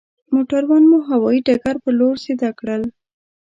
موټران 0.33 0.83
مو 0.89 0.97
هوايي 1.09 1.39
ډګر 1.47 1.75
پر 1.83 1.91
لور 1.99 2.15
سيده 2.25 2.49
کړل. 2.59 2.83